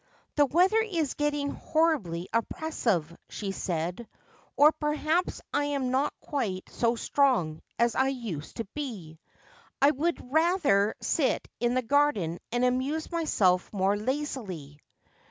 [0.35, 4.07] 'The weather is getting horribly oppressive,' she said,'
[4.57, 9.19] or perhaps I am not quite so strong as 1 used to be.
[9.79, 14.79] I would rather sit in the garden and amuse myself more lazily.'